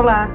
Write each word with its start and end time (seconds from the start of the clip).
Olá! 0.00 0.30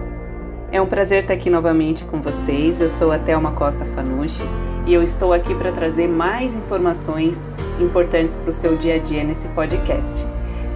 É 0.72 0.80
um 0.80 0.86
prazer 0.86 1.24
estar 1.24 1.34
aqui 1.34 1.50
novamente 1.50 2.06
com 2.06 2.22
vocês. 2.22 2.80
Eu 2.80 2.88
sou 2.88 3.12
a 3.12 3.18
Thelma 3.18 3.52
Costa 3.52 3.84
Fanucci 3.84 4.44
e 4.86 4.94
eu 4.94 5.02
estou 5.02 5.34
aqui 5.34 5.56
para 5.56 5.72
trazer 5.72 6.08
mais 6.08 6.54
informações 6.54 7.42
importantes 7.82 8.36
para 8.36 8.52
o 8.52 8.54
seu 8.54 8.78
dia 8.78 8.94
a 8.94 9.00
dia 9.00 9.24
nesse 9.24 9.48
podcast. 9.56 10.24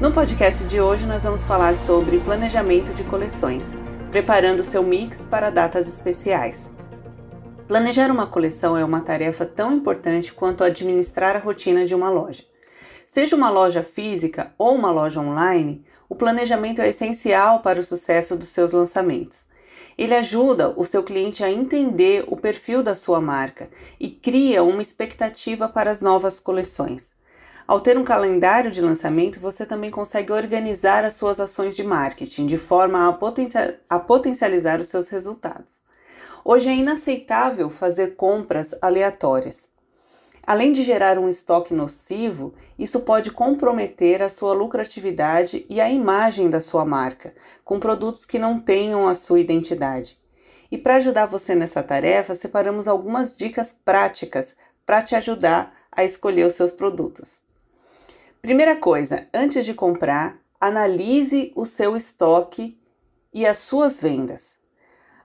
No 0.02 0.12
podcast 0.12 0.64
de 0.64 0.82
hoje, 0.82 1.06
nós 1.06 1.22
vamos 1.22 1.44
falar 1.44 1.76
sobre 1.76 2.18
planejamento 2.18 2.92
de 2.92 3.04
coleções, 3.04 3.76
preparando 4.10 4.64
seu 4.64 4.82
mix 4.82 5.24
para 5.24 5.52
datas 5.52 5.88
especiais. 5.88 6.72
Planejar 7.68 8.10
uma 8.10 8.26
coleção 8.26 8.76
é 8.76 8.84
uma 8.84 9.02
tarefa 9.02 9.46
tão 9.46 9.72
importante 9.72 10.34
quanto 10.34 10.64
administrar 10.64 11.36
a 11.36 11.40
rotina 11.40 11.86
de 11.86 11.94
uma 11.94 12.10
loja. 12.10 12.44
Seja 13.06 13.36
uma 13.36 13.52
loja 13.52 13.84
física 13.84 14.52
ou 14.58 14.74
uma 14.74 14.90
loja 14.90 15.20
online, 15.20 15.86
o 16.10 16.16
planejamento 16.16 16.82
é 16.82 16.90
essencial 16.90 17.60
para 17.60 17.80
o 17.80 17.84
sucesso 17.84 18.36
dos 18.36 18.50
seus 18.50 18.74
lançamentos. 18.74 19.48
Ele 19.96 20.16
ajuda 20.16 20.74
o 20.76 20.84
seu 20.84 21.04
cliente 21.04 21.44
a 21.44 21.52
entender 21.52 22.24
o 22.28 22.36
perfil 22.36 22.82
da 22.82 22.96
sua 22.96 23.22
marca 23.22 23.70
e 24.00 24.10
cria 24.10 24.64
uma 24.64 24.82
expectativa 24.82 25.70
para 25.70 25.92
as 25.92 26.02
novas 26.02 26.40
coleções. 26.40 27.12
Ao 27.68 27.80
ter 27.80 27.96
um 27.98 28.04
calendário 28.04 28.72
de 28.72 28.82
lançamento, 28.82 29.40
você 29.40 29.64
também 29.64 29.92
consegue 29.92 30.32
organizar 30.32 31.06
as 31.06 31.14
suas 31.14 31.40
ações 31.40 31.76
de 31.76 31.84
marketing 31.84 32.48
de 32.48 32.58
forma 32.58 33.08
a, 33.08 33.96
a 33.96 34.00
potencializar 34.00 34.80
os 34.80 34.88
seus 34.88 35.08
resultados. 35.10 35.84
Hoje 36.44 36.70
é 36.70 36.76
inaceitável 36.76 37.70
fazer 37.70 38.16
compras 38.16 38.74
aleatórias. 38.82 39.70
Além 40.50 40.72
de 40.72 40.82
gerar 40.82 41.20
um 41.20 41.30
estoque 41.30 41.76
nocivo, 41.76 42.56
isso 42.76 43.02
pode 43.02 43.30
comprometer 43.30 44.24
a 44.24 44.30
sua 44.30 44.52
lucratividade 44.52 45.64
e 45.70 45.80
a 45.80 45.92
imagem 45.92 46.50
da 46.50 46.60
sua 46.60 46.84
marca, 46.84 47.36
com 47.64 47.80
produtos 47.80 48.26
que 48.26 48.40
não 48.40 48.60
tenham 48.60 49.08
a 49.08 49.14
sua 49.14 49.40
identidade. 49.40 50.20
E 50.72 50.76
para 50.76 50.96
ajudar 50.96 51.28
você 51.28 51.54
nessa 51.54 51.84
tarefa, 51.84 52.34
separamos 52.34 52.88
algumas 52.88 53.32
dicas 53.32 53.78
práticas 53.86 54.56
para 54.88 55.04
te 55.04 55.16
ajudar 55.16 55.72
a 55.92 56.04
escolher 56.04 56.48
os 56.48 56.56
seus 56.56 56.72
produtos. 56.72 57.44
Primeira 58.42 58.76
coisa, 58.76 59.28
antes 59.32 59.64
de 59.64 59.76
comprar, 59.76 60.40
analise 60.60 61.54
o 61.56 61.64
seu 61.64 61.96
estoque 61.96 62.76
e 63.32 63.46
as 63.46 63.60
suas 63.60 64.00
vendas. 64.00 64.58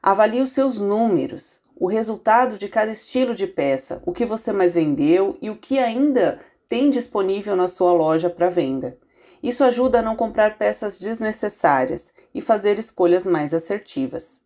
Avalie 0.03 0.43
os 0.43 0.51
seus 0.51 0.79
números 0.79 1.64
o 1.77 1.89
resultado 1.89 2.57
de 2.57 2.69
cada 2.69 2.93
estilo 2.93 3.35
de 3.35 3.47
peça, 3.47 4.03
o 4.07 4.13
que 4.13 4.25
você 4.25 4.53
mais 4.53 4.75
vendeu 4.75 5.37
e 5.41 5.51
o 5.51 5.57
que 5.57 5.79
ainda 5.79 6.41
tem 6.69 6.91
disponível 6.91 7.57
na 7.57 7.69
sua 7.69 7.93
loja 7.93 8.31
para 8.31 8.49
venda. 8.49 8.97
Isso 9.43 9.63
ajuda 9.63 9.99
a 9.99 10.03
não 10.03 10.17
comprar 10.17 10.57
peças 10.57 10.99
desnecessárias 10.99 12.11
e 12.35 12.41
fazer 12.41 12.79
escolhas 12.79 13.27
mais 13.27 13.53
assertivas. 13.53 14.41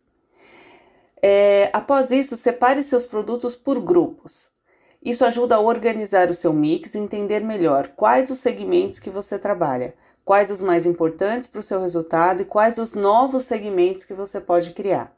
É, 1.21 1.69
após 1.71 2.11
isso, 2.11 2.35
separe 2.35 2.81
seus 2.83 3.05
produtos 3.05 3.55
por 3.55 3.79
grupos. 3.79 4.51
Isso 5.01 5.23
ajuda 5.23 5.55
a 5.55 5.59
organizar 5.61 6.29
o 6.29 6.33
seu 6.33 6.51
mix 6.51 6.93
e 6.93 6.97
entender 6.97 7.39
melhor 7.39 7.89
quais 7.95 8.29
os 8.29 8.39
segmentos 8.39 8.99
que 8.99 9.09
você 9.09 9.39
trabalha, 9.39 9.93
quais 10.25 10.51
os 10.51 10.61
mais 10.61 10.85
importantes 10.85 11.47
para 11.47 11.59
o 11.59 11.63
seu 11.63 11.81
resultado 11.81 12.41
e 12.41 12.45
quais 12.45 12.77
os 12.77 12.93
novos 12.93 13.43
segmentos 13.43 14.03
que 14.03 14.13
você 14.13 14.41
pode 14.41 14.71
criar. 14.71 15.17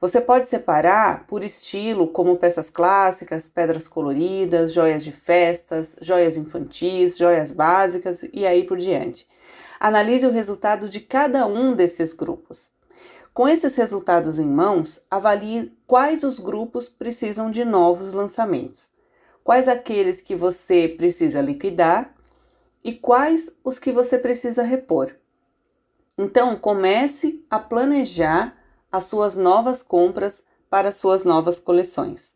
Você 0.00 0.18
pode 0.18 0.48
separar 0.48 1.26
por 1.26 1.44
estilo, 1.44 2.08
como 2.08 2.38
peças 2.38 2.70
clássicas, 2.70 3.50
pedras 3.50 3.86
coloridas, 3.86 4.72
joias 4.72 5.04
de 5.04 5.12
festas, 5.12 5.94
joias 6.00 6.38
infantis, 6.38 7.18
joias 7.18 7.52
básicas 7.52 8.22
e 8.32 8.46
aí 8.46 8.64
por 8.64 8.78
diante. 8.78 9.28
Analise 9.78 10.26
o 10.26 10.30
resultado 10.30 10.88
de 10.88 11.00
cada 11.00 11.46
um 11.46 11.74
desses 11.74 12.14
grupos. 12.14 12.70
Com 13.34 13.46
esses 13.46 13.76
resultados 13.76 14.38
em 14.38 14.48
mãos, 14.48 14.98
avalie 15.10 15.76
quais 15.86 16.24
os 16.24 16.38
grupos 16.38 16.88
precisam 16.88 17.50
de 17.50 17.62
novos 17.62 18.14
lançamentos, 18.14 18.90
quais 19.44 19.68
aqueles 19.68 20.18
que 20.22 20.34
você 20.34 20.88
precisa 20.88 21.42
liquidar 21.42 22.14
e 22.82 22.92
quais 22.92 23.50
os 23.62 23.78
que 23.78 23.92
você 23.92 24.18
precisa 24.18 24.62
repor. 24.62 25.14
Então, 26.16 26.56
comece 26.56 27.44
a 27.50 27.58
planejar 27.58 28.59
as 28.90 29.04
suas 29.04 29.36
novas 29.36 29.82
compras 29.82 30.42
para 30.68 30.92
suas 30.92 31.24
novas 31.24 31.58
coleções. 31.58 32.30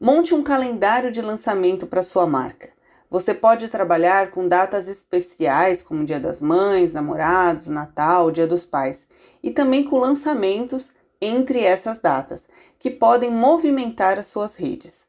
Monte 0.00 0.34
um 0.34 0.42
calendário 0.42 1.10
de 1.10 1.22
lançamento 1.22 1.86
para 1.86 2.02
sua 2.02 2.26
marca. 2.26 2.70
Você 3.08 3.34
pode 3.34 3.68
trabalhar 3.68 4.30
com 4.30 4.48
datas 4.48 4.88
especiais 4.88 5.82
como 5.82 6.04
Dia 6.04 6.18
das 6.18 6.40
Mães, 6.40 6.92
Namorados, 6.92 7.66
Natal, 7.66 8.30
Dia 8.30 8.46
dos 8.46 8.64
Pais 8.64 9.06
e 9.42 9.50
também 9.50 9.84
com 9.84 9.98
lançamentos 9.98 10.90
entre 11.20 11.60
essas 11.60 11.98
datas, 11.98 12.48
que 12.78 12.90
podem 12.90 13.30
movimentar 13.30 14.18
as 14.18 14.26
suas 14.26 14.56
redes. 14.56 15.04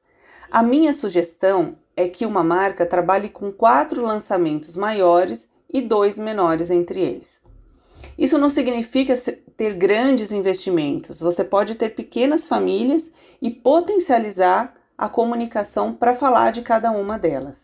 A 0.51 0.61
minha 0.61 0.93
sugestão 0.93 1.75
é 1.95 2.07
que 2.07 2.25
uma 2.25 2.43
marca 2.43 2.85
trabalhe 2.85 3.29
com 3.29 3.51
quatro 3.51 4.03
lançamentos 4.03 4.77
maiores 4.77 5.49
e 5.73 5.81
dois 5.81 6.17
menores 6.19 6.69
entre 6.69 6.99
eles. 6.99 7.42
Isso 8.17 8.37
não 8.37 8.49
significa 8.49 9.15
ter 9.57 9.73
grandes 9.73 10.31
investimentos, 10.31 11.19
você 11.19 11.43
pode 11.43 11.75
ter 11.75 11.89
pequenas 11.89 12.45
famílias 12.45 13.11
e 13.41 13.49
potencializar 13.49 14.75
a 14.97 15.09
comunicação 15.09 15.93
para 15.93 16.15
falar 16.15 16.51
de 16.51 16.61
cada 16.61 16.91
uma 16.91 17.17
delas. 17.17 17.63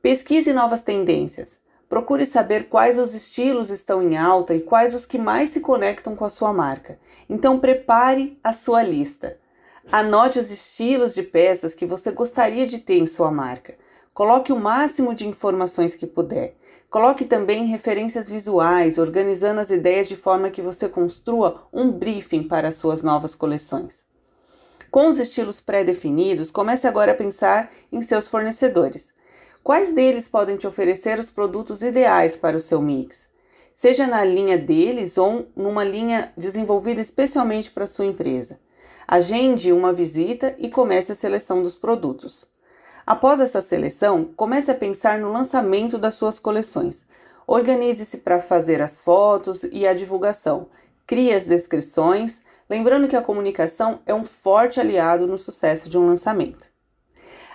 Pesquise 0.00 0.52
novas 0.52 0.80
tendências. 0.80 1.58
Procure 1.88 2.26
saber 2.26 2.68
quais 2.68 2.98
os 2.98 3.14
estilos 3.14 3.70
estão 3.70 4.02
em 4.02 4.16
alta 4.16 4.54
e 4.54 4.60
quais 4.60 4.94
os 4.94 5.06
que 5.06 5.18
mais 5.18 5.50
se 5.50 5.60
conectam 5.60 6.16
com 6.16 6.24
a 6.24 6.30
sua 6.30 6.52
marca. 6.52 6.98
Então, 7.28 7.58
prepare 7.58 8.38
a 8.42 8.52
sua 8.52 8.82
lista. 8.82 9.38
Anote 9.92 10.38
os 10.38 10.50
estilos 10.50 11.14
de 11.14 11.22
peças 11.22 11.74
que 11.74 11.86
você 11.86 12.10
gostaria 12.10 12.66
de 12.66 12.78
ter 12.78 12.98
em 12.98 13.06
sua 13.06 13.30
marca. 13.30 13.76
Coloque 14.12 14.52
o 14.52 14.60
máximo 14.60 15.14
de 15.14 15.26
informações 15.26 15.94
que 15.94 16.06
puder. 16.06 16.56
Coloque 16.94 17.24
também 17.24 17.66
referências 17.66 18.28
visuais, 18.28 18.98
organizando 18.98 19.60
as 19.60 19.68
ideias 19.68 20.06
de 20.06 20.14
forma 20.14 20.48
que 20.48 20.62
você 20.62 20.88
construa 20.88 21.66
um 21.72 21.90
briefing 21.90 22.44
para 22.44 22.68
as 22.68 22.76
suas 22.76 23.02
novas 23.02 23.34
coleções. 23.34 24.06
Com 24.92 25.08
os 25.08 25.18
estilos 25.18 25.60
pré-definidos, 25.60 26.52
comece 26.52 26.86
agora 26.86 27.10
a 27.10 27.16
pensar 27.16 27.72
em 27.90 28.00
seus 28.00 28.28
fornecedores. 28.28 29.12
Quais 29.60 29.92
deles 29.92 30.28
podem 30.28 30.56
te 30.56 30.68
oferecer 30.68 31.18
os 31.18 31.32
produtos 31.32 31.82
ideais 31.82 32.36
para 32.36 32.56
o 32.56 32.60
seu 32.60 32.80
mix? 32.80 33.28
Seja 33.74 34.06
na 34.06 34.24
linha 34.24 34.56
deles 34.56 35.18
ou 35.18 35.48
numa 35.56 35.82
linha 35.82 36.32
desenvolvida 36.36 37.00
especialmente 37.00 37.72
para 37.72 37.88
sua 37.88 38.06
empresa. 38.06 38.60
Agende 39.04 39.72
uma 39.72 39.92
visita 39.92 40.54
e 40.58 40.70
comece 40.70 41.10
a 41.10 41.16
seleção 41.16 41.60
dos 41.60 41.74
produtos. 41.74 42.53
Após 43.06 43.38
essa 43.38 43.60
seleção, 43.60 44.30
comece 44.34 44.70
a 44.70 44.74
pensar 44.74 45.18
no 45.18 45.30
lançamento 45.30 45.98
das 45.98 46.14
suas 46.14 46.38
coleções. 46.38 47.04
Organize-se 47.46 48.18
para 48.18 48.40
fazer 48.40 48.80
as 48.80 48.98
fotos 48.98 49.64
e 49.64 49.86
a 49.86 49.92
divulgação. 49.92 50.68
Crie 51.06 51.34
as 51.34 51.46
descrições, 51.46 52.42
lembrando 52.68 53.06
que 53.06 53.16
a 53.16 53.20
comunicação 53.20 54.00
é 54.06 54.14
um 54.14 54.24
forte 54.24 54.80
aliado 54.80 55.26
no 55.26 55.36
sucesso 55.36 55.90
de 55.90 55.98
um 55.98 56.06
lançamento. 56.06 56.66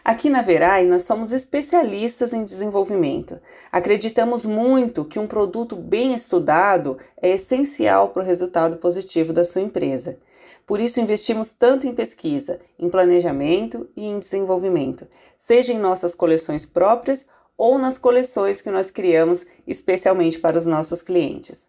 Aqui 0.05 0.29
na 0.29 0.41
Verai, 0.41 0.85
nós 0.85 1.03
somos 1.03 1.33
especialistas 1.33 2.31
em 2.31 2.43
desenvolvimento. 2.43 3.39
Acreditamos 3.71 4.45
muito 4.45 5.03
que 5.03 5.19
um 5.19 5.27
produto 5.27 5.75
bem 5.75 6.13
estudado 6.13 6.97
é 7.21 7.31
essencial 7.31 8.09
para 8.09 8.21
o 8.21 8.25
resultado 8.25 8.77
positivo 8.77 9.33
da 9.33 9.43
sua 9.43 9.61
empresa. 9.61 10.19
Por 10.69 10.79
isso, 10.79 10.99
investimos 10.99 11.51
tanto 11.51 11.87
em 11.87 11.95
pesquisa, 11.95 12.59
em 12.77 12.91
planejamento 12.91 13.89
e 13.97 14.05
em 14.05 14.19
desenvolvimento, 14.19 15.07
seja 15.35 15.73
em 15.73 15.79
nossas 15.79 16.13
coleções 16.13 16.63
próprias 16.63 17.25
ou 17.57 17.79
nas 17.79 17.97
coleções 17.97 18.61
que 18.61 18.69
nós 18.69 18.91
criamos 18.91 19.47
especialmente 19.65 20.37
para 20.37 20.59
os 20.59 20.67
nossos 20.67 21.01
clientes. 21.01 21.65